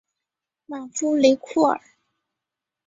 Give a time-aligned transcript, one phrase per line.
[0.65, 1.79] 马夫雷库尔。